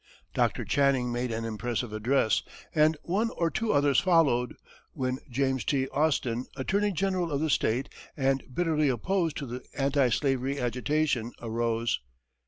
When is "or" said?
3.37-3.51